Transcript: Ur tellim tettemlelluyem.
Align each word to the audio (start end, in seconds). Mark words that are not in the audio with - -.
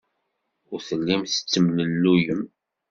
Ur 0.73 0.79
tellim 0.87 1.23
tettemlelluyem. 1.25 2.43